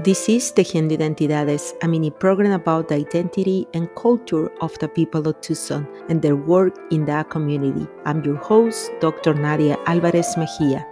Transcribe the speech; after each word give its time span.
This 0.00 0.26
is 0.26 0.50
Tejiendo 0.50 0.96
Identidades, 0.96 1.74
a 1.82 1.86
mini 1.86 2.10
program 2.10 2.52
about 2.52 2.88
the 2.88 2.94
identity 2.94 3.68
and 3.74 3.94
culture 3.94 4.50
of 4.62 4.76
the 4.78 4.88
people 4.88 5.28
of 5.28 5.38
Tucson 5.42 5.86
and 6.08 6.20
their 6.20 6.34
work 6.34 6.74
in 6.90 7.04
that 7.04 7.28
community. 7.28 7.86
I'm 8.06 8.24
your 8.24 8.36
host, 8.36 8.90
Dr. 9.00 9.34
Nadia 9.34 9.76
Alvarez 9.86 10.34
Mejia. 10.38 10.86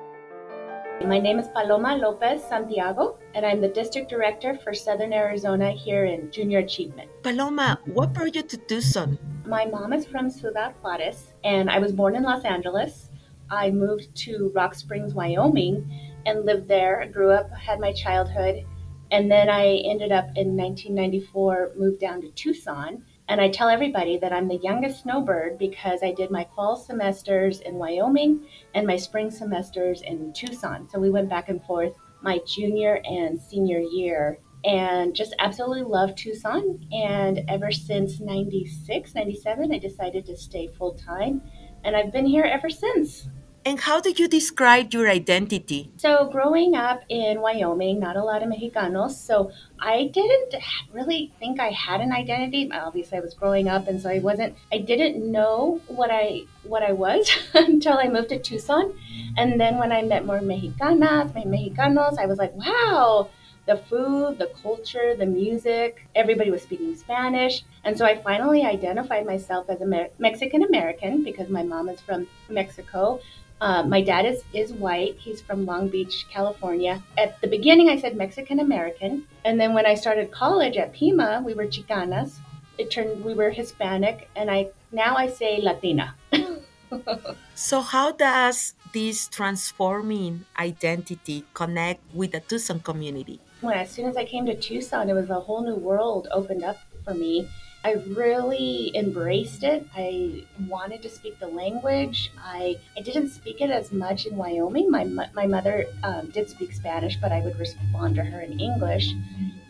My 1.06 1.18
name 1.18 1.38
is 1.38 1.48
Paloma 1.48 1.96
Lopez 1.96 2.44
Santiago, 2.44 3.18
and 3.34 3.46
I'm 3.46 3.62
the 3.62 3.68
District 3.68 4.08
Director 4.10 4.54
for 4.62 4.74
Southern 4.74 5.14
Arizona 5.14 5.70
here 5.70 6.04
in 6.04 6.30
Junior 6.30 6.58
Achievement. 6.58 7.10
Paloma, 7.22 7.80
what 7.86 8.12
brought 8.12 8.34
you 8.34 8.42
to 8.42 8.56
Tucson? 8.58 9.18
My 9.46 9.64
mom 9.64 9.94
is 9.94 10.04
from 10.04 10.28
Ciudad 10.28 10.74
Juarez, 10.82 11.32
and 11.42 11.70
I 11.70 11.78
was 11.78 11.90
born 11.90 12.14
in 12.16 12.22
Los 12.22 12.44
Angeles. 12.44 13.08
I 13.50 13.70
moved 13.70 14.14
to 14.28 14.52
Rock 14.54 14.74
Springs, 14.74 15.14
Wyoming, 15.14 15.88
and 16.26 16.44
lived 16.44 16.68
there. 16.68 17.08
Grew 17.10 17.30
up, 17.30 17.50
had 17.50 17.80
my 17.80 17.94
childhood, 17.94 18.66
and 19.10 19.30
then 19.30 19.48
I 19.48 19.82
ended 19.84 20.12
up 20.12 20.26
in 20.36 20.56
1994, 20.56 21.72
moved 21.76 22.00
down 22.00 22.20
to 22.22 22.30
Tucson. 22.30 23.04
And 23.28 23.40
I 23.40 23.48
tell 23.48 23.68
everybody 23.68 24.18
that 24.18 24.32
I'm 24.32 24.48
the 24.48 24.56
youngest 24.56 25.02
snowbird 25.02 25.56
because 25.56 26.00
I 26.02 26.10
did 26.10 26.32
my 26.32 26.48
fall 26.56 26.76
semesters 26.76 27.60
in 27.60 27.76
Wyoming 27.76 28.44
and 28.74 28.84
my 28.86 28.96
spring 28.96 29.30
semesters 29.30 30.02
in 30.02 30.32
Tucson. 30.32 30.88
So 30.88 30.98
we 30.98 31.10
went 31.10 31.28
back 31.28 31.48
and 31.48 31.62
forth 31.62 31.94
my 32.22 32.40
junior 32.44 33.00
and 33.04 33.40
senior 33.40 33.78
year 33.78 34.38
and 34.64 35.14
just 35.14 35.34
absolutely 35.38 35.84
love 35.84 36.16
Tucson. 36.16 36.84
And 36.92 37.44
ever 37.48 37.70
since 37.70 38.18
96, 38.18 39.14
97, 39.14 39.72
I 39.72 39.78
decided 39.78 40.26
to 40.26 40.36
stay 40.36 40.66
full 40.66 40.94
time. 40.94 41.40
And 41.84 41.94
I've 41.94 42.12
been 42.12 42.26
here 42.26 42.44
ever 42.44 42.68
since. 42.68 43.28
And 43.62 43.78
how 43.78 44.00
do 44.00 44.10
you 44.10 44.26
describe 44.26 44.94
your 44.94 45.10
identity? 45.10 45.92
So, 45.98 46.30
growing 46.30 46.74
up 46.74 47.02
in 47.10 47.42
Wyoming, 47.42 48.00
not 48.00 48.16
a 48.16 48.24
lot 48.24 48.42
of 48.42 48.48
Mexicanos. 48.48 49.10
So, 49.10 49.52
I 49.78 50.06
didn't 50.14 50.54
really 50.92 51.30
think 51.38 51.60
I 51.60 51.68
had 51.68 52.00
an 52.00 52.10
identity. 52.10 52.70
Obviously, 52.72 53.18
I 53.18 53.20
was 53.20 53.34
growing 53.34 53.68
up, 53.68 53.86
and 53.86 54.00
so 54.00 54.08
I 54.08 54.18
wasn't. 54.20 54.56
I 54.72 54.78
didn't 54.78 55.30
know 55.30 55.82
what 55.88 56.10
I 56.10 56.44
what 56.62 56.82
I 56.82 56.92
was 56.92 57.30
until 57.54 57.98
I 57.98 58.08
moved 58.08 58.30
to 58.30 58.38
Tucson. 58.38 58.94
And 59.36 59.60
then 59.60 59.76
when 59.76 59.92
I 59.92 60.02
met 60.02 60.24
more 60.24 60.40
Mexicanas, 60.40 61.34
my 61.34 61.42
Mexicanos, 61.42 62.18
I 62.18 62.24
was 62.24 62.38
like, 62.38 62.54
wow, 62.54 63.28
the 63.66 63.76
food, 63.76 64.38
the 64.38 64.50
culture, 64.62 65.14
the 65.14 65.26
music, 65.26 66.08
everybody 66.14 66.50
was 66.50 66.62
speaking 66.62 66.96
Spanish. 66.96 67.62
And 67.84 67.96
so 67.96 68.06
I 68.06 68.16
finally 68.16 68.62
identified 68.62 69.26
myself 69.26 69.68
as 69.68 69.82
a 69.82 70.08
Mexican 70.18 70.64
American 70.64 71.24
because 71.24 71.50
my 71.50 71.62
mom 71.62 71.90
is 71.90 72.00
from 72.00 72.26
Mexico. 72.48 73.20
Uh, 73.60 73.82
my 73.82 74.00
dad 74.00 74.24
is, 74.24 74.42
is 74.54 74.72
white. 74.72 75.16
He's 75.18 75.40
from 75.40 75.66
Long 75.66 75.88
Beach, 75.88 76.26
California. 76.30 77.02
At 77.18 77.40
the 77.42 77.46
beginning, 77.46 77.90
I 77.90 77.98
said 77.98 78.16
Mexican 78.16 78.60
American. 78.60 79.26
And 79.44 79.60
then 79.60 79.74
when 79.74 79.84
I 79.84 79.94
started 79.94 80.30
college 80.30 80.76
at 80.76 80.94
Pima, 80.94 81.42
we 81.44 81.52
were 81.52 81.66
Chicanas. 81.66 82.38
It 82.78 82.90
turned, 82.90 83.22
we 83.22 83.34
were 83.34 83.50
Hispanic. 83.50 84.30
And 84.34 84.50
I 84.50 84.68
now 84.92 85.16
I 85.16 85.28
say 85.28 85.60
Latina. 85.60 86.14
so, 87.54 87.80
how 87.82 88.12
does 88.12 88.74
this 88.92 89.28
transforming 89.28 90.46
identity 90.58 91.44
connect 91.54 92.00
with 92.14 92.32
the 92.32 92.40
Tucson 92.40 92.80
community? 92.80 93.40
When 93.60 93.76
as 93.76 93.90
soon 93.90 94.06
as 94.06 94.16
I 94.16 94.24
came 94.24 94.46
to 94.46 94.56
Tucson, 94.56 95.10
it 95.10 95.14
was 95.14 95.28
a 95.28 95.38
whole 95.38 95.62
new 95.62 95.76
world 95.76 96.28
opened 96.32 96.64
up 96.64 96.78
for 97.04 97.12
me 97.12 97.46
I 97.82 97.92
really 97.92 98.92
embraced 98.94 99.62
it. 99.62 99.86
I 99.96 100.44
wanted 100.68 101.00
to 101.02 101.08
speak 101.08 101.38
the 101.38 101.46
language. 101.48 102.30
I, 102.38 102.78
I 102.96 103.00
didn't 103.00 103.30
speak 103.30 103.62
it 103.62 103.70
as 103.70 103.90
much 103.90 104.26
in 104.26 104.36
Wyoming. 104.36 104.90
My, 104.90 105.04
my 105.04 105.46
mother 105.46 105.86
um, 106.02 106.30
did 106.30 106.50
speak 106.50 106.72
Spanish, 106.72 107.16
but 107.16 107.32
I 107.32 107.40
would 107.40 107.58
respond 107.58 108.16
to 108.16 108.22
her 108.22 108.40
in 108.42 108.60
English. 108.60 109.10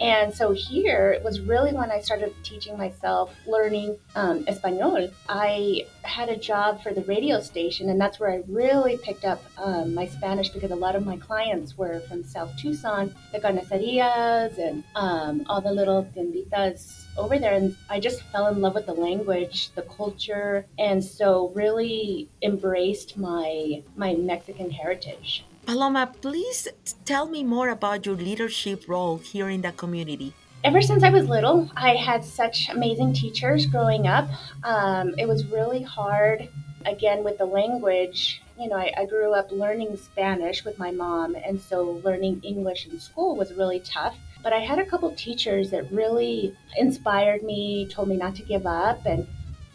And 0.01 0.35
so 0.35 0.51
here 0.51 1.13
it 1.13 1.23
was 1.23 1.41
really 1.41 1.73
when 1.73 1.91
I 1.93 2.01
started 2.01 2.35
teaching 2.43 2.77
myself 2.77 3.33
learning 3.47 3.97
um, 4.17 4.45
Espanol. 4.49 5.11
I 5.29 5.87
had 6.11 6.29
a 6.29 6.37
job 6.37 6.83
for 6.83 6.93
the 6.93 7.03
radio 7.03 7.41
station, 7.41 7.89
and 7.89 8.01
that's 8.01 8.19
where 8.19 8.31
I 8.31 8.43
really 8.49 8.99
picked 8.99 9.25
up 9.25 9.41
um, 9.57 9.95
my 9.95 10.07
Spanish 10.07 10.49
because 10.49 10.73
a 10.73 10.77
lot 10.87 10.97
of 10.97 11.07
my 11.07 11.17
clients 11.17 11.79
were 11.79 12.01
from 12.01 12.25
South 12.25 12.51
Tucson, 12.59 13.15
the 13.33 13.39
carnicerias, 13.39 14.59
and 14.59 14.83
um, 14.97 15.45
all 15.49 15.61
the 15.61 15.73
little 15.73 16.05
tienditas 16.13 17.07
over 17.17 17.39
there. 17.39 17.55
And 17.55 17.77
I 17.89 18.01
just 18.01 18.23
fell 18.33 18.49
in 18.49 18.61
love 18.61 18.75
with 18.75 18.87
the 18.87 18.99
language, 19.09 19.71
the 19.77 19.83
culture, 19.83 20.67
and 20.79 21.03
so 21.03 21.53
really 21.55 22.29
embraced 22.43 23.17
my 23.17 23.83
my 23.97 24.15
Mexican 24.15 24.71
heritage. 24.71 25.45
Paloma, 25.67 26.13
please 26.21 26.67
tell 27.05 27.27
me 27.29 27.45
more 27.45 27.69
about 27.69 28.05
your 28.05 28.17
leadership 28.17 28.89
role 28.89 29.19
here 29.19 29.49
in 29.49 29.63
the 29.63 29.73
community. 29.73 30.35
Ever 30.63 30.83
since 30.83 31.03
I 31.03 31.09
was 31.09 31.27
little, 31.27 31.71
I 31.75 31.95
had 31.95 32.23
such 32.23 32.69
amazing 32.69 33.15
teachers 33.15 33.65
growing 33.65 34.07
up. 34.07 34.29
Um, 34.63 35.15
it 35.17 35.27
was 35.27 35.47
really 35.47 35.81
hard, 35.81 36.51
again, 36.85 37.25
with 37.25 37.39
the 37.39 37.47
language. 37.47 38.43
You 38.59 38.69
know, 38.69 38.77
I, 38.77 38.93
I 38.95 39.07
grew 39.07 39.33
up 39.33 39.51
learning 39.51 39.97
Spanish 39.97 40.63
with 40.63 40.79
my 40.79 40.91
mom, 40.91 41.35
and 41.35 41.59
so 41.59 42.03
learning 42.05 42.43
English 42.45 42.87
in 42.87 43.01
school 43.01 43.37
was 43.37 43.55
really 43.55 43.81
tough. 43.81 44.19
But 44.43 44.53
I 44.53 44.59
had 44.59 44.79
a 44.79 44.85
couple 44.85 45.11
teachers 45.15 45.71
that 45.71 45.91
really 45.91 46.55
inspired 46.77 47.43
me, 47.43 47.89
told 47.89 48.09
me 48.09 48.19
not 48.19 48.35
to 48.37 48.43
give 48.43 48.67
up, 48.67 49.07
and 49.07 49.27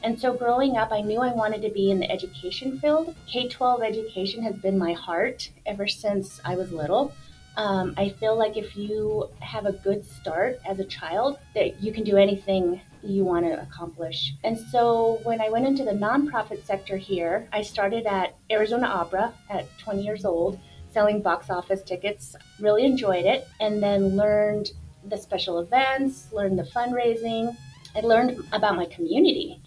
and 0.04 0.20
so 0.20 0.36
growing 0.36 0.78
up, 0.78 0.92
I 0.92 1.02
knew 1.02 1.20
I 1.20 1.34
wanted 1.34 1.64
to 1.64 1.72
be 1.72 1.90
in 1.90 2.00
the 2.00 2.12
education 2.12 2.78
field. 2.78 3.16
K 3.26 3.48
12 3.48 3.82
education 3.82 4.44
has 4.44 4.56
been 4.56 4.78
my 4.78 4.94
heart 4.94 5.50
ever 5.66 5.88
since 5.88 6.40
I 6.46 6.56
was 6.56 6.72
little. 6.72 7.12
Um, 7.58 7.94
I 7.98 8.10
feel 8.10 8.38
like 8.38 8.58
if 8.58 8.76
you 8.76 9.30
have 9.40 9.66
a 9.66 9.72
good 9.72 10.06
start 10.06 10.60
as 10.68 10.80
a 10.80 10.86
child, 10.86 11.40
that 11.54 11.82
you 11.82 11.94
can 11.94 12.04
do 12.04 12.18
anything 12.18 12.82
you 13.02 13.24
want 13.24 13.46
to 13.46 13.62
accomplish. 13.62 14.34
And 14.44 14.60
so 14.60 15.20
when 15.24 15.40
I 15.40 15.50
went 15.50 15.66
into 15.66 15.84
the 15.84 15.92
nonprofit 15.92 16.66
sector 16.66 16.98
here, 16.98 17.48
I 17.54 17.62
started 17.62 18.06
at 18.06 18.36
Arizona 18.52 18.88
Opera 18.88 19.34
at 19.50 19.66
20 19.80 20.04
years 20.04 20.26
old, 20.26 20.60
selling 20.92 21.22
box 21.22 21.50
office 21.50 21.82
tickets. 21.84 22.36
Really 22.60 22.86
enjoyed 22.86 23.26
it, 23.26 23.48
and 23.60 23.82
then 23.82 24.18
learned 24.18 24.72
the 25.06 25.18
special 25.18 25.60
events, 25.60 26.28
learned 26.34 26.60
the 26.60 26.64
fundraising. 26.64 27.56
I 27.96 28.02
learned 28.02 28.44
about 28.52 28.76
my 28.76 28.86
community 28.86 29.62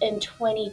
in 0.00 0.20
20, 0.20 0.72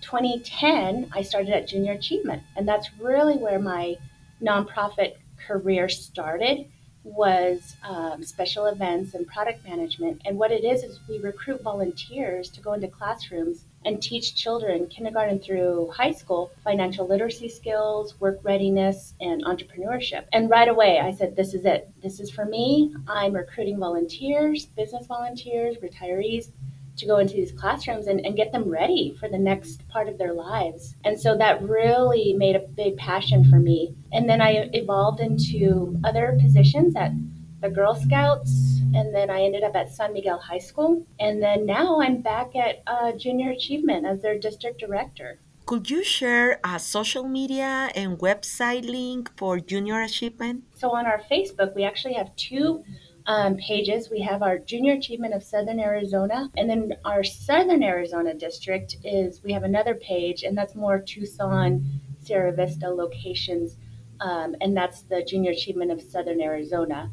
2010, 0.00 1.10
I 1.12 1.22
started 1.22 1.54
at 1.54 1.68
Junior 1.68 1.92
Achievement, 1.92 2.42
and 2.56 2.68
that's 2.68 2.90
really 3.00 3.36
where 3.36 3.58
my 3.58 3.96
nonprofit 4.42 5.16
career 5.46 5.88
started 5.88 6.66
was 7.04 7.76
um, 7.84 8.22
special 8.22 8.66
events 8.66 9.14
and 9.14 9.26
product 9.26 9.64
management. 9.66 10.20
And 10.24 10.38
what 10.38 10.50
it 10.50 10.64
is 10.64 10.82
is 10.82 11.00
we 11.08 11.18
recruit 11.18 11.62
volunteers 11.62 12.48
to 12.50 12.60
go 12.60 12.72
into 12.72 12.88
classrooms 12.88 13.64
and 13.84 14.02
teach 14.02 14.34
children, 14.34 14.86
kindergarten 14.88 15.38
through 15.38 15.90
high 15.96 16.12
school, 16.12 16.50
financial 16.64 17.06
literacy 17.06 17.48
skills, 17.48 18.20
work 18.20 18.40
readiness, 18.42 19.14
and 19.20 19.44
entrepreneurship. 19.44 20.24
And 20.32 20.50
right 20.50 20.68
away, 20.68 20.98
I 20.98 21.12
said, 21.12 21.36
This 21.36 21.54
is 21.54 21.64
it. 21.64 21.88
This 22.02 22.20
is 22.20 22.30
for 22.30 22.44
me. 22.44 22.94
I'm 23.06 23.32
recruiting 23.32 23.78
volunteers, 23.78 24.66
business 24.66 25.06
volunteers, 25.06 25.76
retirees 25.76 26.48
to 26.98 27.06
go 27.06 27.18
into 27.18 27.34
these 27.34 27.52
classrooms 27.52 28.06
and, 28.06 28.24
and 28.24 28.36
get 28.36 28.52
them 28.52 28.68
ready 28.68 29.16
for 29.18 29.28
the 29.28 29.38
next 29.38 29.86
part 29.88 30.08
of 30.08 30.18
their 30.18 30.34
lives. 30.34 30.94
And 31.04 31.18
so 31.18 31.36
that 31.38 31.62
really 31.62 32.34
made 32.34 32.56
a 32.56 32.60
big 32.60 32.96
passion 32.96 33.48
for 33.48 33.58
me. 33.58 33.94
And 34.12 34.28
then 34.28 34.40
I 34.40 34.68
evolved 34.72 35.20
into 35.20 35.98
other 36.04 36.36
positions 36.40 36.94
at 36.96 37.12
the 37.60 37.70
Girl 37.70 37.94
Scouts, 37.94 38.80
and 38.94 39.14
then 39.14 39.30
I 39.30 39.42
ended 39.42 39.64
up 39.64 39.74
at 39.74 39.92
San 39.92 40.12
Miguel 40.12 40.38
High 40.38 40.58
School. 40.58 41.04
And 41.18 41.42
then 41.42 41.66
now 41.66 42.00
I'm 42.00 42.20
back 42.20 42.54
at 42.54 42.82
uh, 42.86 43.12
Junior 43.12 43.50
Achievement 43.50 44.06
as 44.06 44.22
their 44.22 44.38
district 44.38 44.78
director. 44.78 45.40
Could 45.66 45.90
you 45.90 46.02
share 46.02 46.60
a 46.64 46.78
social 46.78 47.28
media 47.28 47.90
and 47.94 48.18
website 48.18 48.88
link 48.88 49.30
for 49.36 49.60
Junior 49.60 50.00
Achievement? 50.00 50.64
So 50.76 50.92
on 50.92 51.04
our 51.04 51.20
Facebook, 51.30 51.74
we 51.74 51.84
actually 51.84 52.14
have 52.14 52.34
two 52.36 52.84
um, 53.28 53.56
pages. 53.56 54.10
We 54.10 54.20
have 54.22 54.42
our 54.42 54.58
Junior 54.58 54.94
Achievement 54.94 55.34
of 55.34 55.42
Southern 55.44 55.78
Arizona, 55.78 56.50
and 56.56 56.68
then 56.68 56.94
our 57.04 57.22
Southern 57.22 57.82
Arizona 57.84 58.34
district 58.34 58.96
is 59.04 59.42
we 59.44 59.52
have 59.52 59.62
another 59.62 59.94
page, 59.94 60.42
and 60.42 60.56
that's 60.56 60.74
more 60.74 60.98
Tucson, 60.98 61.86
Sierra 62.24 62.52
Vista 62.52 62.88
locations, 62.88 63.76
um, 64.20 64.56
and 64.60 64.76
that's 64.76 65.02
the 65.02 65.22
Junior 65.22 65.52
Achievement 65.52 65.92
of 65.92 66.00
Southern 66.00 66.40
Arizona. 66.40 67.10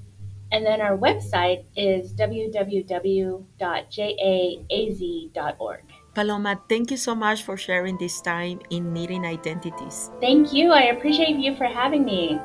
And 0.51 0.65
then 0.65 0.79
our 0.79 0.97
website 0.97 1.65
is 1.75 2.13
www.jaaz.org. 2.13 3.43
Paloma, 6.13 6.61
thank 6.69 6.91
you 6.91 6.97
so 6.97 7.13
much 7.13 7.43
for 7.43 7.57
sharing 7.57 7.97
this 7.97 8.21
time 8.21 8.61
in 8.69 8.93
Knitting 8.93 9.25
Identities. 9.25 10.11
Thank 10.21 10.53
you. 10.53 10.71
I 10.71 10.83
appreciate 10.83 11.35
you 11.35 11.57
for 11.57 11.65
having 11.65 12.05
me. 12.05 12.39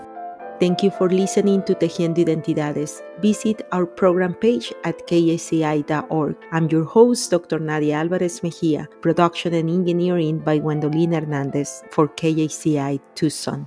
Thank 0.60 0.82
you 0.82 0.90
for 0.90 1.08
listening 1.08 1.62
to 1.62 1.74
Tejiendo 1.74 2.20
Identidades. 2.20 3.00
Visit 3.22 3.62
our 3.72 3.86
program 3.86 4.34
page 4.34 4.74
at 4.84 5.06
kjci.org. 5.08 6.36
I'm 6.52 6.68
your 6.68 6.84
host, 6.84 7.30
Dr. 7.30 7.58
Nadia 7.58 7.96
Alvarez 7.96 8.42
Mejia, 8.42 8.86
production 9.00 9.54
and 9.54 9.70
engineering 9.70 10.38
by 10.38 10.58
Gwendolyn 10.58 11.12
Hernandez 11.12 11.82
for 11.90 12.08
KJCI 12.08 13.00
Tucson. 13.14 13.66